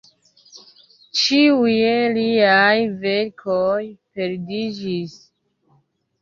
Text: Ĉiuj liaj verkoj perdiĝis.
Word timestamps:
Ĉiuj 1.23 1.73
liaj 2.15 2.73
verkoj 3.05 3.83
perdiĝis. 4.15 5.15